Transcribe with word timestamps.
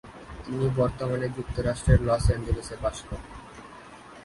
তিনি 0.45 0.65
বর্তমানে 0.79 1.27
যুক্তরাষ্ট্রের 1.37 1.99
লস 2.07 2.23
অ্যাঞ্জেলেসে 2.29 2.75
বাস 2.83 2.97
করছেন। 3.07 3.39